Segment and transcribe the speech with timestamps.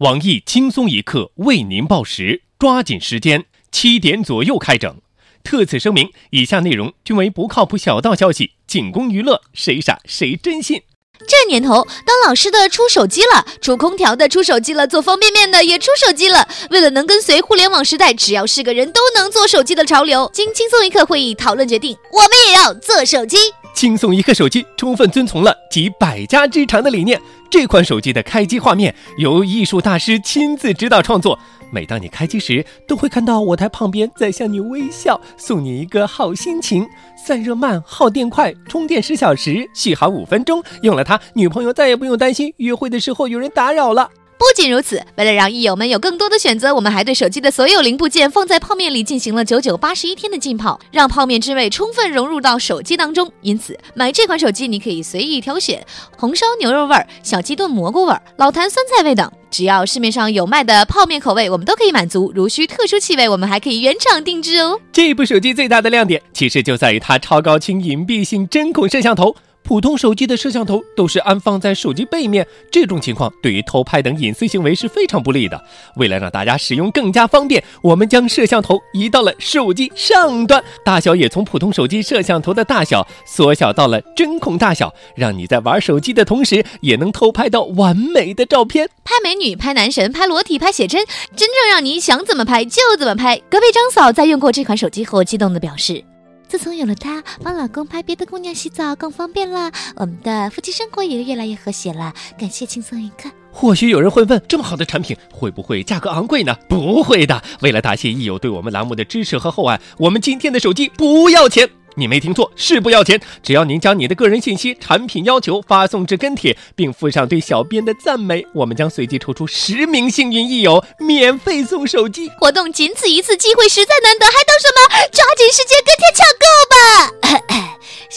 [0.00, 4.96] 网易轻松一刻为您报时，抓紧时间，七点左右开整。
[5.44, 10.80] 特此声明，以下内容均为不靠谱小道消息，仅供娱乐，谁傻谁真信。
[11.28, 16.48] 这年头，当老师的出手机了，出空调的出手机了，做方便面的也出手机了。
[16.70, 23.36] 为了能跟随互联网时代，只要是个人都能做手机的潮流，经轻松一刻会议讨论决定，我们也要做手机。
[23.74, 27.20] 轻松一刻手机充分遵从了集百家之长的理念。
[27.50, 31.38] 这款手机的开机画面由艺术大师亲自指导创作，
[31.72, 36.86] 每当你开机时，都会看到我台旁边在向你微笑，送你一个好心情。
[37.16, 40.62] 散热慢，耗电快，充电十小时，续航五分钟。
[40.82, 44.08] 用了它，女朋友再也不用担心约会的时候有人打扰了。
[44.40, 53.30] 不仅如此，为了让益友们有更多的选择，我们还对手机的所有零部件放在泡面里进行了九九八十一天的浸泡，让泡面之味充分融入到手机当中。
[53.42, 55.84] 因此，买这款手机你可以随意挑选
[56.16, 62.32] 红烧牛肉味儿、小鸡炖蘑菇味儿、老坛酸菜味等，只要市面上有卖的泡面口味，我们都可以满足。
[62.34, 64.80] 如需特殊气味，我们还可以原厂定制哦。
[64.90, 69.36] 这部手机最大的亮点，其实就在于它超高清隐蔽性针孔摄像头。
[69.70, 75.62] 普通手机的摄像头都是安放在手机背面，这种情况对于偷拍等隐私行为是非常不利的。
[75.94, 88.88] 为了让大家使用更加方便，我们将摄像头移到了手机上端，大小也从普通手机摄像头的大小缩小到了针孔大小，让你在玩手机的同时也能偷拍到完美的照片。
[89.04, 93.36] 拍美女、拍男神、拍裸体、拍写真，真正让你想怎么拍就怎么拍。
[93.48, 96.02] 隔壁张嫂在用过这款手机后，激动地表示。
[96.50, 102.12] 自从有了它，帮老公拍别的姑娘洗澡更方便了，我们的夫妻生活也越来越和谐了。
[102.36, 103.30] 感谢轻松一刻。
[103.52, 106.56] 或许有人会问，这么好的产品会不会价格昂贵呢？
[106.68, 107.40] 不会的。
[107.60, 111.70] 为了答谢益友对我们栏目的支持和厚爱，我们今天的手机不要钱。
[111.96, 113.20] 你没听错，是不要钱。
[113.42, 122.28] 只要您将你的个人信息、产品要求发送至跟帖，并附上对小编的赞美，我们将随机抽出十名幸运益友，免费送手机。
[122.38, 125.08] 活动仅此一次，机会实在难得，还等什么？
[125.12, 125.89] 抓紧时间跟！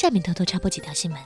[0.03, 1.19] 下面偷偷插播几条新闻。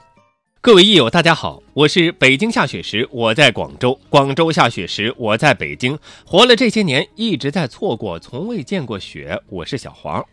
[0.61, 5.97] 各位益友，大家好，我是北京下雪时我在广州，广州下雪时我在北京。
[6.23, 9.41] 活了这些年，一直在错过，从未见过雪。
[9.49, 10.23] 我是小黄。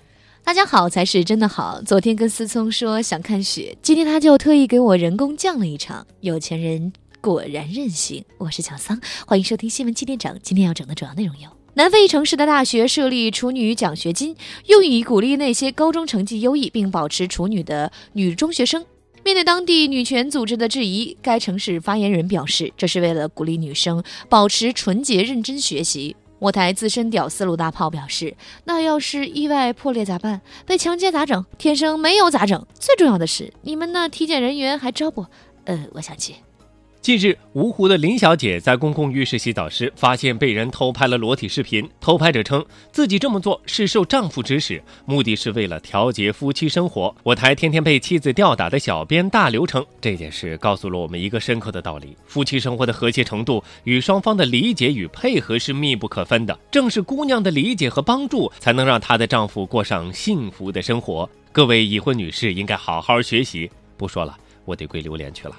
[0.42, 1.80] 大家好才是真的好。
[1.86, 6.06] 昨天跟思聪说想看雪，今天他就特意给我人工降了一场。
[6.20, 8.22] 有钱人果然任性。
[8.36, 10.38] 我是小桑，欢迎收听新闻七点整。
[10.42, 14.36] 今天要整的主要内容有：南非城市的大学设立处女奖学金，
[14.66, 18.84] 用以鼓励那些高中成绩优异并保持处女的女中学生。
[19.24, 26.14] 面对当地女权组织的质疑，该城市发言人表示，这是为了鼓励女生保持纯洁、认真学习。
[26.38, 30.42] 我台资深屌丝鲁大炮表示：“那要是意外破裂咋办？
[30.64, 31.44] 被强奸咋整？
[31.58, 32.64] 天生没有咋整？
[32.78, 35.26] 最重要的是，你们那体检人员还招不？
[35.64, 36.34] 呃，我想去。”
[37.04, 41.86] 近日，芜湖的林小姐在公共浴室洗澡时，发现被人偷拍了裸体视频。
[42.00, 47.14] 偷拍者称自己这么做是受丈夫指使，目的是为了调节夫妻生活。
[47.22, 56.58] 我台天天被妻子吊打的小编大流程，这件事告诉了我们一个深刻的道理：夫妻生活的和谐程度与双方的理解与配合是密不可分的。
[56.70, 61.28] 正是姑娘的理解和帮助，才能让她的丈夫过上幸福的生活。
[61.52, 63.70] 各位已婚女士应该好好学习。
[63.98, 64.34] 不说了，
[64.64, 65.54] 我得归榴莲去了。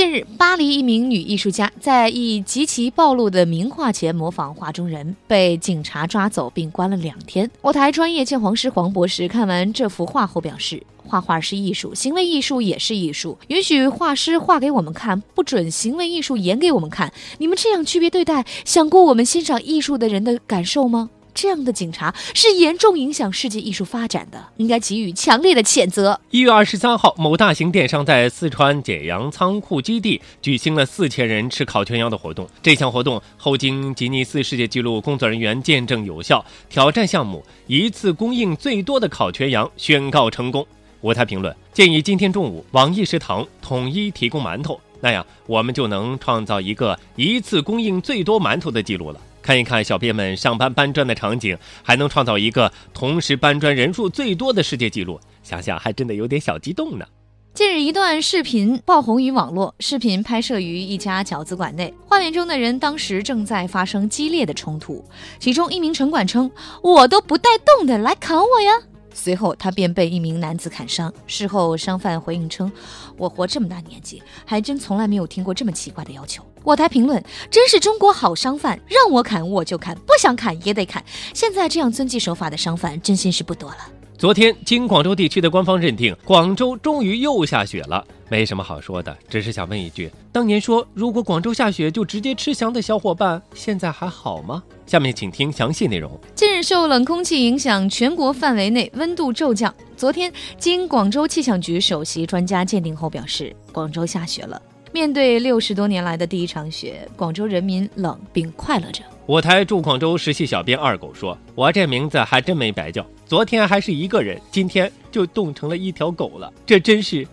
[0.00, 7.50] 近日，巴黎一名女艺术家在以极其暴露的名画前模仿画中人，被警察抓走并关了两天。
[7.60, 13.36] 我台专业鉴黄师黄博士看完这幅画后表示：“画画是艺术，行为艺术也是艺术。
[13.48, 17.12] 允许画师画给我们看，不准行为艺术演给我们看。
[17.36, 26.20] 你们这样区别对待，想过我们欣赏艺术的人的感受吗？”这样的警察是严重影响世界艺术发展的，应该给予强烈的谴责。
[26.30, 32.48] 一月二十三号，某大型电商在四川简阳仓库基地举行了四千人吃烤全羊的活动。
[32.62, 40.66] 这项活动后经吉尼斯世界纪录工作人员见证有效，挑战项目一次供应最多的烤全羊宣告成功。
[41.00, 49.18] 我台评论建议：今天中午网易食堂统一提供馒头，那样我们就能创造一个一次供应最多馒头的记录了。
[49.50, 57.04] 看一看小编们上班搬砖的场景，还能创造一个同时搬砖人数最多的世界纪录，想想还真的有点小激动呢。
[57.52, 59.74] 近日，一段视频爆红于网络。
[59.80, 65.04] 视频拍摄于一家饺子馆内，画面中的人当时正在发生激烈的冲突。
[65.40, 66.48] 其中一名城管称
[66.80, 68.70] ：“我都不带动的，来砍我呀！”
[69.12, 71.12] 随后，他便被一名男子砍伤。
[71.26, 72.70] 事后，商贩回应称
[73.16, 81.04] ：“我活这么大年纪，还真从来没有听过这么奇怪的要求。”我台评论：“真是中国好商贩，让我砍我就砍，不想砍也得砍。
[81.34, 83.78] 现在这样遵纪守法的商贩，真心是不多了。”
[84.20, 88.06] 昨天，经广州地区的官方认定，广州终于又下雪了。
[88.28, 94.62] 没什么好说的，只是想问一句：当年说如果广州下雪就直接吃翔的小伙伴，现在还好吗？
[94.84, 96.20] 下面请听详细内容。
[96.34, 99.74] 近日受冷空气影响，全国范围内温度骤降。
[99.96, 104.60] 昨天，经广州气象局首席专家鉴定后表示，广州下雪了。
[104.92, 109.04] 面对六十多年来的第一场雪，广州人民冷并快乐着。
[109.24, 116.52] 我台驻广州实习小编二狗说：“我这名字还真没白叫，昨天还是一个人，今天就冻成了一条狗了。
[116.66, 117.24] 这真是，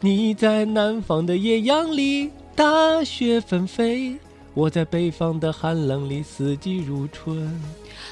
[0.00, 4.14] 你在南方的艳阳里，大雪纷飞。”
[4.56, 7.60] 我在北方的寒冷里，四季如春。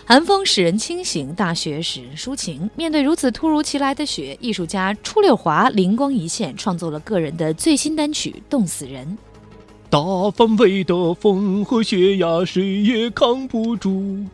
[0.04, 2.68] 寒风使人清醒，大雪使人抒情。
[2.76, 9.06] 面对如此突如其来的雪，艺术家初六华灵光一现，创作了个人的最新单曲《冻死人》。
[9.88, 9.98] 大
[10.32, 14.26] 范围的风和雪呀，谁也扛不住。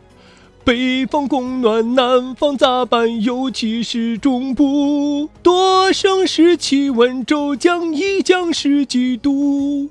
[0.65, 3.23] 北方供暖，南方咋办？
[3.23, 9.89] 尤其是中部，多省市气温骤降一降十几度。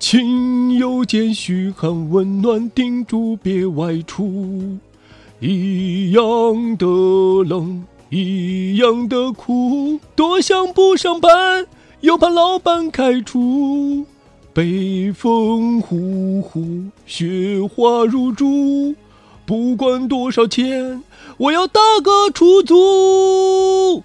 [0.00, 4.78] 亲友间嘘寒问暖，叮嘱别外出。
[5.40, 6.86] 一样的
[7.46, 11.66] 冷，一样的苦，多想不上班，
[12.00, 14.06] 又怕老板开除。
[14.54, 18.94] 北风呼呼，雪花如注，
[19.44, 21.02] 不管多少钱，
[21.36, 24.02] 我要打个出租。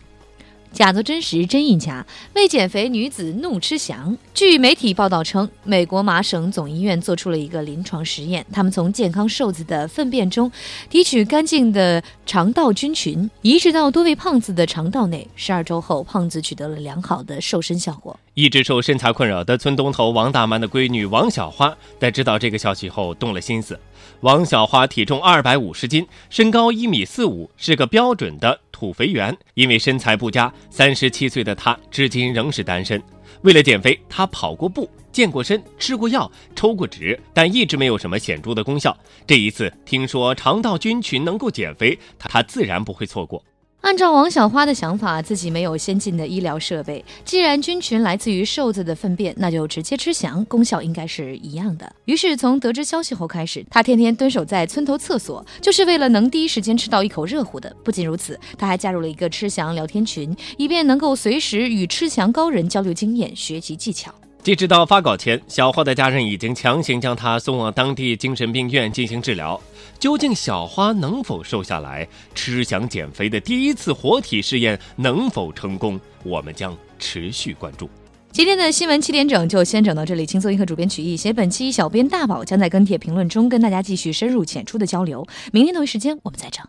[0.76, 2.06] 假作真实，真亦假。
[2.34, 4.16] 为减肥，女子怒吃翔。
[4.34, 10.52] 据媒体报道称，美国麻省总医院做出了一个临床实验，他们从健康瘦子的粪便中
[10.90, 15.26] 提取干净的肠道菌群，移植到多位胖子的肠道内。
[15.38, 18.20] 十二周后，胖子取得了良好的瘦身效果。
[18.34, 23.80] 一直受身材困扰的村东头王大妈的闺女王小花，在知道这个消息后动了心思。
[24.20, 29.34] 王小花体重二百五十斤，身高一米四五，是个标准的土肥圆。
[29.54, 33.02] 因为身材不佳，三十七岁的她至今仍是单身。
[33.44, 38.96] 为了减肥，她跑过步、健过身、吃过药、抽过脂，但一直没有什么显著的功效。
[39.26, 43.42] 这一次听说肠道菌群能够减肥，她自然不会错过。
[43.86, 51.94] 按照王小花的想法，自己没有先进的医疗设备，既然菌群来自于瘦子的粪便，那就直接吃翔，功效应该是一样的。
[52.06, 57.72] 于是从得知消息后开始，他天天蹲守在村头厕所，就是为了能第一时间吃到一口热乎的。
[57.84, 64.12] 不仅如此，他还加入了一个吃翔聊天群，以便能够随时与吃翔高人交流经验、学习技巧。
[64.46, 69.60] 截止到发稿前，小花的家人已经强行将她送往当地精神病院进行治疗。
[69.98, 72.08] 究竟小花能否瘦下来？
[72.36, 76.00] 吃翔减肥的第一次活体试验能否成功？
[76.24, 77.90] 我们将持续关注。
[78.32, 80.28] 今天的新闻七点整就先整到这里。
[80.28, 85.26] 轻松一刻主编曲艺，写本期小编大宝将在跟帖评论中跟大家继续深入浅出的交流。
[85.52, 86.64] 明天同一时间我们再整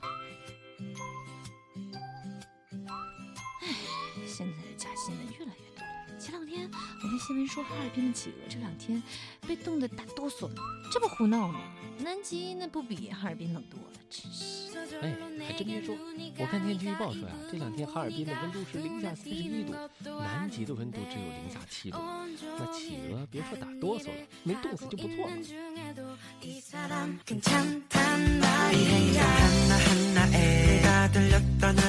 [4.27, 4.89] 现在假。
[4.97, 5.66] 新闻越来越
[6.27, 6.69] 前两天
[7.05, 9.01] 我看新闻说哈尔滨的企鹅这两天
[9.47, 10.51] 被冻得打哆嗦，
[10.93, 11.61] 这不胡闹吗？
[12.01, 13.93] 南极那不比哈尔滨冷多了，
[15.03, 15.97] 哎，还真别说，
[16.37, 19.73] 我看天气预报说呀，这两天哈尔滨的温度是零下四十一度，
[20.19, 21.99] 南极的温度只有零下七度。
[22.59, 25.37] 那企鹅别说打哆嗦了，没冻死就不错了。